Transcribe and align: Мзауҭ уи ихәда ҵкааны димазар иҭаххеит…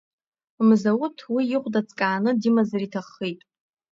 Мзауҭ 0.67 1.17
уи 1.33 1.43
ихәда 1.55 1.81
ҵкааны 1.87 2.31
димазар 2.41 2.81
иҭаххеит… 2.87 3.39